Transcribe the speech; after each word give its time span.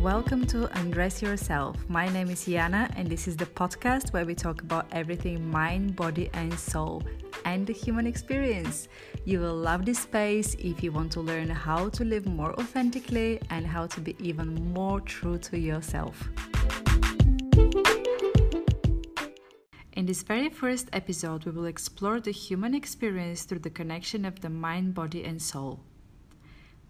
Welcome 0.00 0.46
to 0.46 0.64
Undress 0.78 1.20
Yourself. 1.20 1.76
My 1.90 2.08
name 2.08 2.30
is 2.30 2.46
Yana, 2.46 2.90
and 2.96 3.06
this 3.06 3.28
is 3.28 3.36
the 3.36 3.44
podcast 3.44 4.14
where 4.14 4.24
we 4.24 4.34
talk 4.34 4.62
about 4.62 4.86
everything 4.92 5.50
mind, 5.50 5.94
body, 5.94 6.30
and 6.32 6.58
soul, 6.58 7.02
and 7.44 7.66
the 7.66 7.74
human 7.74 8.06
experience. 8.06 8.88
You 9.26 9.40
will 9.40 9.54
love 9.54 9.84
this 9.84 9.98
space 9.98 10.54
if 10.54 10.82
you 10.82 10.90
want 10.90 11.12
to 11.12 11.20
learn 11.20 11.50
how 11.50 11.90
to 11.90 12.02
live 12.02 12.24
more 12.24 12.58
authentically 12.58 13.42
and 13.50 13.66
how 13.66 13.88
to 13.88 14.00
be 14.00 14.16
even 14.18 14.72
more 14.72 15.02
true 15.02 15.36
to 15.36 15.58
yourself. 15.58 16.30
In 19.92 20.06
this 20.06 20.22
very 20.22 20.48
first 20.48 20.88
episode, 20.94 21.44
we 21.44 21.52
will 21.52 21.66
explore 21.66 22.20
the 22.20 22.32
human 22.32 22.74
experience 22.74 23.42
through 23.42 23.58
the 23.58 23.68
connection 23.68 24.24
of 24.24 24.40
the 24.40 24.48
mind, 24.48 24.94
body, 24.94 25.24
and 25.24 25.42
soul. 25.42 25.78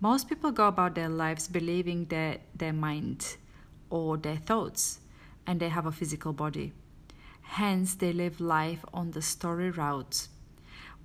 Most 0.03 0.31
people 0.31 0.51
go 0.51 0.67
about 0.67 0.95
their 0.95 1.11
lives 1.11 1.47
believing 1.47 2.07
that 2.07 2.41
their 2.55 2.73
mind 2.73 3.37
or 3.91 4.17
their 4.17 4.37
thoughts 4.37 5.01
and 5.47 5.61
they 5.61 5.69
have 5.69 5.85
a 5.85 5.93
physical 5.93 6.33
body. 6.33 6.73
Hence, 7.43 7.97
they 7.97 8.11
live 8.11 8.41
life 8.41 8.83
on 8.95 9.11
the 9.11 9.21
story 9.21 9.71
route. 9.71 10.29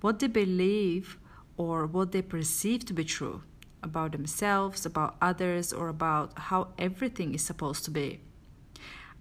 What 0.00 0.18
they 0.18 0.28
believe 0.28 1.18
or 1.58 1.84
what 1.84 2.12
they 2.12 2.22
perceive 2.22 2.86
to 2.86 2.94
be 2.94 3.04
true 3.04 3.42
about 3.82 4.12
themselves, 4.12 4.86
about 4.86 5.16
others, 5.20 5.74
or 5.74 5.88
about 5.88 6.32
how 6.38 6.68
everything 6.78 7.34
is 7.34 7.44
supposed 7.44 7.84
to 7.84 7.90
be. 7.90 8.20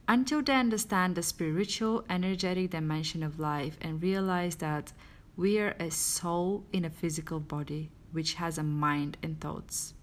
Until 0.08 0.42
they 0.42 0.56
understand 0.56 1.16
the 1.16 1.24
spiritual, 1.24 2.06
energetic 2.10 2.72
dimension 2.72 3.24
of 3.24 3.42
life 3.42 3.78
and 3.82 4.02
realize 4.02 4.56
that 4.58 4.94
we 5.36 5.60
are 5.60 5.76
a 5.82 5.92
soul 5.92 6.64
in 6.72 6.86
a 6.86 6.90
physical 6.90 7.42
body 7.42 7.90
which 8.16 8.36
has 8.36 8.58
a 8.58 8.64
mind 8.64 9.18
and 9.22 9.40
thoughts. 9.40 9.94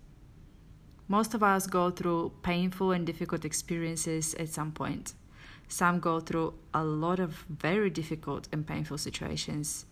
Most 1.09 1.35
of 1.35 1.43
us 1.43 1.67
go 1.67 1.91
through 1.91 2.33
painful 2.43 2.93
and 2.93 3.07
difficult 3.07 3.45
experiences 3.45 4.35
at 4.35 4.51
some 4.51 4.71
point. 4.71 5.15
Some 5.67 5.99
go 5.99 6.21
through 6.21 6.55
a 6.75 6.85
lot 6.85 7.19
of 7.19 7.47
very 7.49 7.91
difficult 7.91 8.49
and 8.53 8.67
painful 8.67 8.99
situations. 8.99 9.87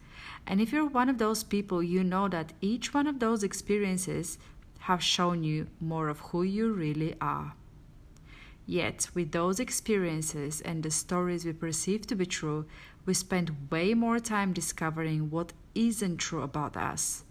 And 0.47 0.61
if 0.61 0.71
you're 0.71 0.87
one 0.87 1.09
of 1.09 1.19
those 1.19 1.43
people, 1.43 1.83
you 1.83 2.05
know 2.05 2.29
that 2.29 2.53
each 2.61 2.93
one 2.93 3.07
of 3.07 3.19
those 3.19 3.43
experiences 3.43 4.39
have 4.81 5.03
shown 5.03 5.43
you 5.43 5.67
more 5.81 6.09
of 6.09 6.21
who 6.21 6.43
you 6.43 6.73
really 6.73 7.15
are. 7.21 7.55
Yet, 8.67 9.09
with 9.15 9.33
those 9.33 9.59
experiences 9.59 10.61
and 10.61 10.83
the 10.83 10.91
stories 10.91 11.45
we 11.45 11.53
perceive 11.53 12.07
to 12.07 12.15
be 12.15 12.27
true, 12.27 12.67
we 13.07 13.15
spend 13.15 13.71
way 13.71 13.95
more 13.95 14.21
time 14.21 14.53
discovering 14.53 15.31
what 15.31 15.55
isn't 15.75 16.19
true 16.19 16.43
about 16.43 16.77
us 16.77 17.25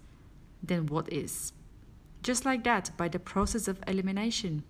than 0.62 0.86
what 0.86 1.12
is. 1.12 1.52
Just 2.22 2.44
like 2.44 2.64
that, 2.64 2.90
by 2.96 3.08
the 3.08 3.18
process 3.18 3.68
of 3.68 3.82
elimination. 3.86 4.64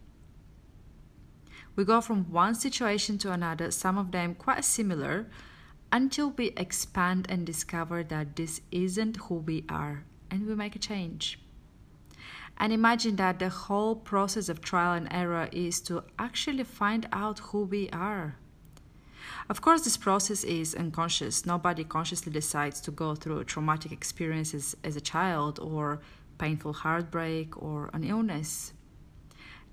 We 1.76 1.84
go 1.84 2.00
from 2.00 2.30
one 2.30 2.54
situation 2.54 3.18
to 3.18 3.32
another, 3.32 3.70
some 3.70 3.98
of 3.98 4.12
them 4.12 4.34
quite 4.34 4.64
similar, 4.64 5.26
until 5.92 6.30
we 6.30 6.48
expand 6.56 7.26
and 7.28 7.44
discover 7.44 8.02
that 8.04 8.36
this 8.36 8.60
isn't 8.70 9.16
who 9.16 9.36
we 9.36 9.64
are 9.68 10.04
and 10.30 10.46
we 10.46 10.54
make 10.54 10.76
a 10.76 10.78
change. 10.78 11.40
And 12.58 12.72
imagine 12.72 13.16
that 13.16 13.38
the 13.38 13.48
whole 13.48 13.96
process 13.96 14.48
of 14.48 14.60
trial 14.60 14.92
and 14.92 15.08
error 15.10 15.48
is 15.50 15.80
to 15.82 16.04
actually 16.18 16.64
find 16.64 17.08
out 17.12 17.38
who 17.38 17.64
we 17.64 17.88
are. 17.90 18.36
Of 19.48 19.60
course, 19.60 19.82
this 19.82 19.96
process 19.96 20.44
is 20.44 20.74
unconscious. 20.74 21.46
Nobody 21.46 21.84
consciously 21.84 22.32
decides 22.32 22.80
to 22.82 22.90
go 22.90 23.14
through 23.14 23.44
traumatic 23.44 23.92
experiences 23.92 24.76
as 24.84 24.96
a 24.96 25.00
child 25.00 25.58
or 25.60 26.00
painful 26.38 26.72
heartbreak 26.72 27.60
or 27.62 27.90
an 27.92 28.04
illness. 28.04 28.72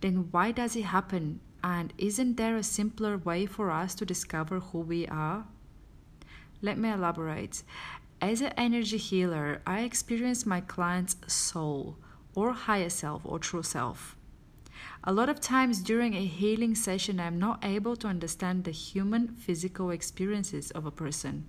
Then 0.01 0.27
why 0.31 0.51
does 0.51 0.75
it 0.75 0.83
happen? 0.83 1.39
And 1.63 1.93
isn't 1.97 2.37
there 2.37 2.57
a 2.57 2.63
simpler 2.63 3.17
way 3.17 3.45
for 3.45 3.71
us 3.71 3.95
to 3.95 4.05
discover 4.05 4.59
who 4.59 4.79
we 4.79 5.07
are? 5.07 5.45
Let 6.61 6.77
me 6.77 6.89
elaborate. 6.89 7.63
As 8.21 8.41
an 8.41 8.53
energy 8.57 8.97
healer, 8.97 9.61
I 9.65 9.81
experience 9.81 10.45
my 10.45 10.61
client's 10.61 11.17
soul 11.27 11.97
or 12.35 12.51
higher 12.53 12.89
self 12.89 13.21
or 13.25 13.39
true 13.39 13.63
self. 13.63 14.15
A 15.03 15.13
lot 15.13 15.29
of 15.29 15.39
times 15.39 15.81
during 15.81 16.15
a 16.15 16.25
healing 16.25 16.75
session, 16.75 17.19
I'm 17.19 17.39
not 17.39 17.63
able 17.63 17.95
to 17.97 18.07
understand 18.07 18.63
the 18.63 18.71
human 18.71 19.29
physical 19.29 19.91
experiences 19.91 20.71
of 20.71 20.85
a 20.85 20.91
person, 20.91 21.47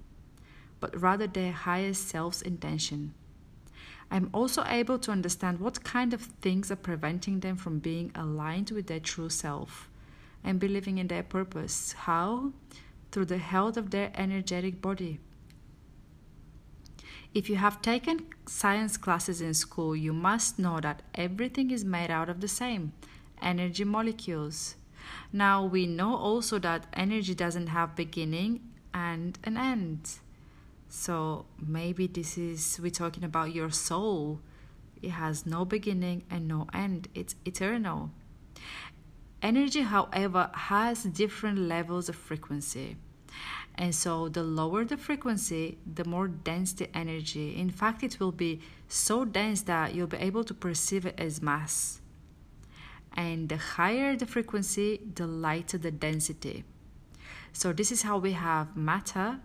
but 0.81 1.01
rather 1.01 1.27
their 1.27 1.53
higher 1.53 1.95
self's 1.95 2.43
intention. 2.43 3.15
I'm 4.11 4.31
also 4.33 4.65
able 4.67 4.99
to 5.01 5.11
understand 5.11 5.61
what 5.61 5.85
kind 5.85 6.15
of 6.15 6.23
things 6.23 6.71
are 6.71 6.77
preventing 6.77 7.41
them 7.41 7.57
from 7.57 7.79
being 7.79 8.11
aligned 8.15 8.71
with 8.71 8.87
their 8.87 9.01
true 9.01 9.29
self 9.29 9.91
and 10.43 10.59
believing 10.59 10.99
in 10.99 11.09
their 11.09 11.23
purpose. 11.23 11.93
How? 11.93 12.53
Through 13.11 13.27
the 13.27 13.39
health 13.39 13.77
of 13.77 13.91
their 13.91 14.13
energetic 14.15 14.81
body. 14.81 15.21
If 17.35 17.51
you 17.51 17.57
have 17.57 17.83
taken 17.83 18.27
science 18.47 18.97
classes 18.97 19.41
in 19.41 19.53
school, 19.53 19.95
you 19.95 20.13
must 20.13 20.59
know 20.59 20.81
that 20.81 21.03
everything 21.15 21.71
is 21.71 21.85
made 21.85 22.11
out 22.11 22.31
of 22.31 22.41
the 22.41 22.49
same 22.49 22.93
energy 23.43 23.85
molecules. 23.85 24.77
Now 25.33 25.65
we 25.65 25.87
know 25.87 26.17
also 26.17 26.59
that 26.61 26.87
energy 26.93 27.35
doesn't 27.35 27.69
have 27.69 27.97
beginning 27.97 28.61
and 28.95 29.39
an 29.45 29.57
end. 29.57 30.19
So 30.89 31.47
maybe 31.59 32.07
this 32.07 32.39
is 32.39 32.81
we're 32.83 32.91
talking 32.91 33.25
about 33.25 33.55
your 33.55 33.71
soul. 33.71 34.41
It 35.03 35.11
has 35.11 35.47
no 35.47 35.65
beginning 35.65 36.25
and 36.31 36.49
no 36.49 36.67
end. 36.73 37.09
It's 37.15 37.35
eternal. 37.45 38.11
Energy, 39.41 39.83
however, 39.83 40.51
has 40.53 41.05
different 41.05 41.59
levels 41.59 42.09
of 42.09 42.17
frequency. 42.17 42.97
And 43.77 43.95
so, 43.95 44.29
the 44.29 44.43
lower 44.43 44.85
the 44.85 44.97
frequency, 44.97 45.79
the 45.87 46.05
more 46.05 46.27
dense 46.27 46.73
the 46.73 46.89
energy. 46.97 47.57
In 47.57 47.71
fact, 47.71 48.03
it 48.03 48.19
will 48.19 48.33
be 48.33 48.61
so 48.89 49.25
dense 49.25 49.63
that 49.63 49.95
you'll 49.95 50.09
be 50.09 50.17
able 50.17 50.43
to 50.43 50.55
perceive 50.55 51.07
it 51.07 51.15
as 51.21 51.41
mass 51.41 52.01
and 53.15 53.49
the 53.49 53.57
higher 53.57 54.17
the 54.17 54.27
frequency, 54.27 55.01
the 55.15 55.27
lighter 55.27 55.79
the 55.79 55.91
density. 55.91 56.65
So, 57.53 57.73
this 57.73 57.91
is 57.91 58.03
how 58.03 58.19
we 58.19 58.33
have 58.33 58.77
matter, 58.77 59.41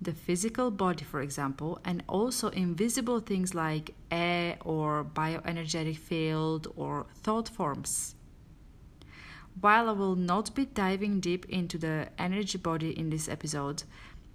the 0.00 0.12
physical 0.12 0.70
body, 0.70 1.04
for 1.04 1.20
example, 1.20 1.80
and 1.84 2.02
also 2.08 2.48
invisible 2.48 3.20
things 3.20 3.54
like 3.54 3.94
air 4.10 4.56
or 4.64 5.04
bioenergetic 5.04 5.96
field 5.96 6.66
or 6.76 7.06
thought 7.14 7.48
forms. 7.48 8.14
While 9.60 9.88
I 9.88 9.92
will 9.92 10.16
not 10.16 10.54
be 10.54 10.66
diving 10.66 11.20
deep 11.20 11.48
into 11.48 11.78
the 11.78 12.08
energy 12.18 12.58
body 12.58 12.90
in 12.98 13.10
this 13.10 13.28
episode, 13.28 13.84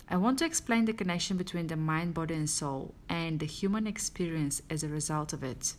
I 0.08 0.18
want 0.18 0.40
to 0.40 0.46
explain 0.46 0.86
the 0.86 0.94
connection 0.94 1.38
between 1.38 1.68
the 1.68 1.76
mind, 1.76 2.14
body, 2.14 2.34
and 2.34 2.50
soul 2.50 2.96
and 3.10 3.40
the 3.40 3.46
human 3.46 3.86
experience 3.86 4.62
as 4.70 4.82
a 4.82 4.88
result 4.88 5.34
of 5.34 5.44
it. 5.44 5.76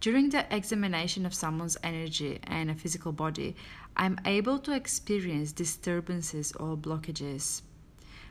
During 0.00 0.30
the 0.30 0.46
examination 0.50 1.26
of 1.26 1.34
someone's 1.34 1.76
energy 1.82 2.38
and 2.44 2.70
a 2.70 2.74
physical 2.74 3.12
body, 3.12 3.54
I'm 3.96 4.18
able 4.24 4.58
to 4.60 4.72
experience 4.72 5.52
disturbances 5.52 6.52
or 6.52 6.74
blockages. 6.74 7.60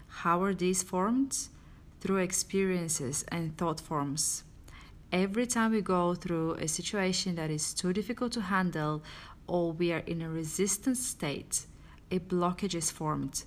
How 0.07 0.41
are 0.41 0.55
these 0.55 0.81
formed? 0.81 1.37
Through 2.01 2.17
experiences 2.17 3.23
and 3.27 3.55
thought 3.55 3.79
forms. 3.79 4.43
Every 5.11 5.45
time 5.45 5.71
we 5.71 5.81
go 5.81 6.15
through 6.15 6.53
a 6.53 6.67
situation 6.67 7.35
that 7.35 7.51
is 7.51 7.75
too 7.75 7.93
difficult 7.93 8.31
to 8.33 8.41
handle 8.41 9.03
or 9.45 9.71
we 9.71 9.91
are 9.91 10.03
in 10.07 10.23
a 10.23 10.29
resistant 10.29 10.97
state, 10.97 11.67
a 12.09 12.17
blockage 12.17 12.73
is 12.73 12.89
formed. 12.89 13.43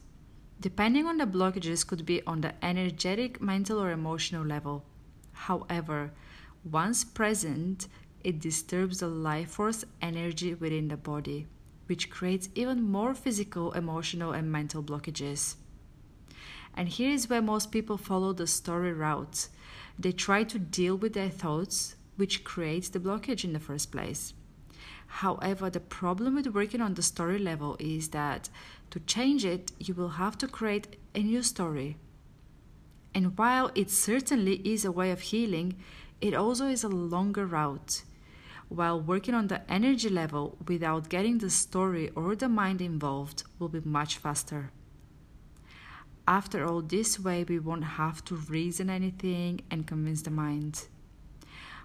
Depending 0.60 1.06
on 1.06 1.16
the 1.16 1.26
blockages 1.26 1.84
could 1.84 2.06
be 2.06 2.22
on 2.24 2.40
the 2.40 2.54
energetic, 2.64 3.40
mental 3.40 3.82
or 3.82 3.90
emotional 3.90 4.44
level. 4.44 4.84
However, 5.32 6.12
once 6.64 7.04
present, 7.04 7.88
it 8.24 8.40
disturbs 8.40 9.00
the 9.00 9.08
life 9.08 9.50
force 9.50 9.84
energy 10.00 10.54
within 10.54 10.88
the 10.88 10.96
body, 10.96 11.46
which 11.86 12.10
creates 12.10 12.48
even 12.54 12.82
more 12.82 13.14
physical, 13.14 13.72
emotional, 13.72 14.32
and 14.32 14.50
mental 14.50 14.82
blockages. 14.82 15.56
And 16.74 16.88
here 16.88 17.10
is 17.10 17.28
where 17.28 17.42
most 17.42 17.70
people 17.70 17.98
follow 17.98 18.32
the 18.32 18.46
story 18.46 18.92
route. 18.92 19.48
They 19.98 20.12
try 20.12 20.44
to 20.44 20.58
deal 20.58 20.96
with 20.96 21.12
their 21.12 21.28
thoughts, 21.28 21.96
which 22.16 22.44
creates 22.44 22.88
the 22.88 23.00
blockage 23.00 23.44
in 23.44 23.52
the 23.52 23.60
first 23.60 23.92
place. 23.92 24.32
However, 25.06 25.68
the 25.68 25.80
problem 25.80 26.36
with 26.36 26.46
working 26.46 26.80
on 26.80 26.94
the 26.94 27.02
story 27.02 27.38
level 27.38 27.76
is 27.78 28.08
that 28.08 28.48
to 28.90 29.00
change 29.00 29.44
it, 29.44 29.72
you 29.78 29.92
will 29.92 30.10
have 30.10 30.38
to 30.38 30.48
create 30.48 30.96
a 31.14 31.22
new 31.22 31.42
story. 31.42 31.98
And 33.14 33.36
while 33.36 33.70
it 33.74 33.90
certainly 33.90 34.56
is 34.64 34.86
a 34.86 34.92
way 34.92 35.10
of 35.10 35.20
healing, 35.20 35.76
it 36.22 36.32
also 36.32 36.66
is 36.68 36.82
a 36.82 36.88
longer 36.88 37.44
route 37.44 38.02
while 38.72 39.00
working 39.00 39.34
on 39.34 39.48
the 39.48 39.60
energy 39.70 40.08
level 40.08 40.56
without 40.66 41.10
getting 41.10 41.38
the 41.38 41.50
story 41.50 42.10
or 42.16 42.34
the 42.34 42.48
mind 42.48 42.80
involved 42.80 43.44
will 43.58 43.68
be 43.68 43.80
much 43.84 44.16
faster. 44.16 44.70
After 46.26 46.64
all, 46.64 46.80
this 46.80 47.20
way 47.20 47.44
we 47.44 47.58
won't 47.58 47.84
have 47.84 48.24
to 48.26 48.36
reason 48.36 48.88
anything 48.88 49.60
and 49.70 49.86
convince 49.86 50.22
the 50.22 50.30
mind. 50.30 50.86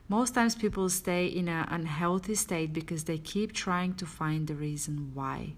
Most 0.07 0.36
times 0.36 0.56
people 0.56 0.88
stay 0.89 1.25
in 1.25 1.50
an 1.50 1.68
unhealthy 1.69 2.36
state 2.36 2.72
because 2.72 3.04
they 3.04 3.18
keep 3.18 3.51
trying 3.51 3.95
to 3.95 4.06
find 4.06 4.48
the 4.48 4.56
reason 4.56 5.12
why. 5.13 5.54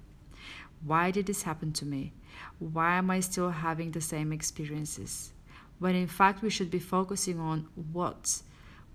Why 0.84 1.12
did 1.12 1.28
this 1.28 1.44
happen 1.44 1.74
to 1.74 1.86
me? 1.86 2.14
Why 2.58 2.96
am 2.96 3.12
I 3.12 3.20
still 3.20 3.52
having 3.52 3.92
the 3.92 4.02
same 4.02 4.34
experiences? 4.34 5.34
When 5.78 5.94
in 5.94 6.08
fact 6.08 6.42
we 6.42 6.50
should 6.50 6.72
be 6.72 6.80
focusing 6.80 7.40
on 7.40 7.68
what? 7.92 8.42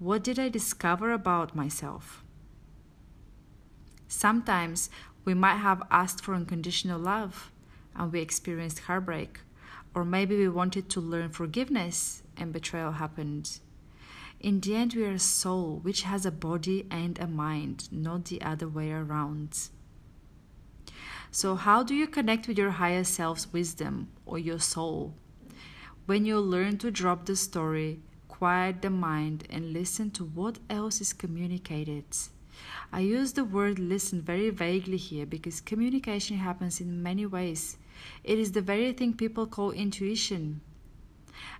What 0.04 0.22
did 0.22 0.38
I 0.38 0.50
discover 0.50 1.12
about 1.12 1.56
myself? 1.56 2.22
Sometimes 4.06 4.90
we 5.24 5.32
might 5.32 5.56
have 5.56 5.82
asked 5.90 6.22
for 6.22 6.34
unconditional 6.34 7.00
love 7.00 7.50
and 7.96 8.12
we 8.12 8.20
experienced 8.20 8.80
heartbreak. 8.80 9.40
Or 9.94 10.04
maybe 10.04 10.36
we 10.36 10.50
wanted 10.50 10.90
to 10.90 11.00
learn 11.00 11.30
forgiveness 11.30 12.22
and 12.36 12.52
betrayal 12.52 12.92
happened. 12.92 13.60
In 14.40 14.60
the 14.60 14.76
end, 14.76 14.92
we 14.92 15.06
are 15.06 15.12
a 15.12 15.18
soul 15.18 15.78
which 15.82 16.02
has 16.02 16.26
a 16.26 16.30
body 16.30 16.86
and 16.90 17.18
a 17.18 17.26
mind, 17.26 17.90
not 17.90 18.26
the 18.26 18.42
other 18.42 18.68
way 18.68 18.92
around. 18.92 19.70
So, 21.30 21.54
how 21.54 21.82
do 21.82 21.94
you 21.94 22.06
connect 22.06 22.46
with 22.46 22.58
your 22.58 22.72
higher 22.72 23.04
self's 23.04 23.50
wisdom 23.54 24.08
or 24.26 24.38
your 24.38 24.58
soul? 24.60 25.14
When 26.04 26.26
you 26.26 26.40
learn 26.40 26.76
to 26.78 26.90
drop 26.90 27.24
the 27.24 27.36
story, 27.36 28.02
quiet 28.38 28.82
the 28.82 28.90
mind, 28.90 29.46
and 29.48 29.72
listen 29.72 30.10
to 30.10 30.24
what 30.24 30.58
else 30.68 31.00
is 31.00 31.12
communicated. 31.12 32.04
I 32.92 32.98
use 32.98 33.32
the 33.32 33.44
word 33.44 33.78
listen 33.78 34.20
very 34.22 34.50
vaguely 34.50 34.96
here 34.96 35.24
because 35.24 35.60
communication 35.60 36.38
happens 36.38 36.80
in 36.80 37.00
many 37.00 37.26
ways. 37.26 37.76
It 38.24 38.40
is 38.40 38.50
the 38.50 38.60
very 38.60 38.92
thing 38.92 39.14
people 39.14 39.46
call 39.46 39.70
intuition. 39.70 40.60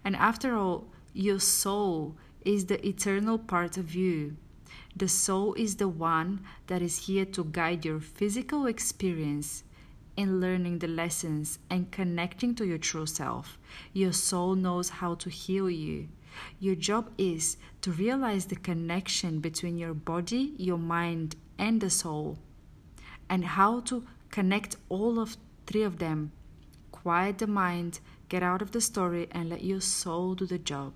And 0.04 0.16
after 0.16 0.56
all, 0.56 0.88
your 1.12 1.38
soul 1.38 2.16
is 2.44 2.66
the 2.66 2.84
eternal 2.84 3.38
part 3.38 3.76
of 3.76 3.94
you. 3.94 4.36
The 4.96 5.08
soul 5.08 5.54
is 5.54 5.76
the 5.76 5.88
one 5.88 6.40
that 6.66 6.82
is 6.82 7.06
here 7.06 7.24
to 7.24 7.44
guide 7.44 7.84
your 7.84 8.00
physical 8.00 8.66
experience 8.66 9.62
in 10.16 10.40
learning 10.40 10.80
the 10.80 10.88
lessons 10.88 11.60
and 11.70 11.92
connecting 11.92 12.56
to 12.56 12.66
your 12.66 12.78
true 12.78 13.06
self. 13.06 13.58
Your 13.92 14.12
soul 14.12 14.56
knows 14.56 14.88
how 14.88 15.14
to 15.14 15.30
heal 15.30 15.70
you. 15.70 16.08
Your 16.58 16.74
job 16.74 17.10
is 17.18 17.56
to 17.82 17.90
realize 17.92 18.46
the 18.46 18.56
connection 18.56 19.40
between 19.40 19.76
your 19.76 19.94
body, 19.94 20.54
your 20.56 20.78
mind, 20.78 21.36
and 21.58 21.80
the 21.80 21.90
soul, 21.90 22.38
and 23.28 23.44
how 23.44 23.80
to 23.80 24.04
connect 24.30 24.76
all 24.88 25.18
of 25.18 25.36
three 25.66 25.82
of 25.82 25.98
them. 25.98 26.32
Quiet 26.90 27.38
the 27.38 27.46
mind, 27.46 28.00
get 28.28 28.42
out 28.42 28.62
of 28.62 28.72
the 28.72 28.80
story, 28.80 29.28
and 29.30 29.48
let 29.48 29.64
your 29.64 29.80
soul 29.80 30.34
do 30.34 30.46
the 30.46 30.58
job. 30.58 30.92